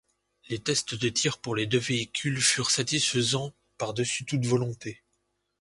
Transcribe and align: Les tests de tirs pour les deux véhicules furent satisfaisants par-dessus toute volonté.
Les 0.49 0.57
tests 0.57 0.95
de 0.95 1.09
tirs 1.09 1.37
pour 1.37 1.53
les 1.53 1.67
deux 1.67 1.77
véhicules 1.77 2.41
furent 2.41 2.71
satisfaisants 2.71 3.53
par-dessus 3.77 4.25
toute 4.25 4.47
volonté. 4.47 5.03